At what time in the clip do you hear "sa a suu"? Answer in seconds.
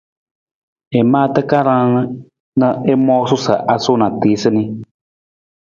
3.45-3.97